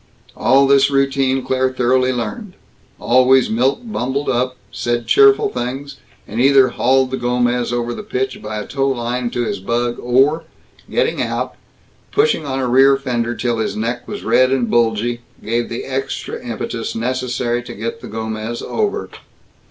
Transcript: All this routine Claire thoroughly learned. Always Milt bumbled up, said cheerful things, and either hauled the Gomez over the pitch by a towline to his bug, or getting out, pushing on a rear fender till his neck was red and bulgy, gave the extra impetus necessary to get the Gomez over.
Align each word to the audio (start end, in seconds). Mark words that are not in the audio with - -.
All 0.35 0.65
this 0.65 0.89
routine 0.89 1.45
Claire 1.45 1.71
thoroughly 1.71 2.11
learned. 2.11 2.53
Always 2.99 3.51
Milt 3.51 3.91
bumbled 3.93 4.29
up, 4.29 4.57
said 4.71 5.05
cheerful 5.05 5.49
things, 5.49 5.97
and 6.27 6.41
either 6.41 6.69
hauled 6.69 7.11
the 7.11 7.17
Gomez 7.17 7.71
over 7.71 7.93
the 7.93 8.01
pitch 8.01 8.41
by 8.41 8.57
a 8.57 8.65
towline 8.65 9.29
to 9.29 9.43
his 9.43 9.59
bug, 9.59 9.99
or 9.99 10.45
getting 10.89 11.21
out, 11.21 11.53
pushing 12.11 12.47
on 12.47 12.57
a 12.57 12.67
rear 12.67 12.97
fender 12.97 13.35
till 13.35 13.59
his 13.59 13.75
neck 13.75 14.07
was 14.07 14.23
red 14.23 14.49
and 14.51 14.71
bulgy, 14.71 15.21
gave 15.45 15.69
the 15.69 15.83
extra 15.83 16.43
impetus 16.43 16.95
necessary 16.95 17.61
to 17.61 17.75
get 17.75 18.01
the 18.01 18.07
Gomez 18.07 18.63
over. 18.63 19.07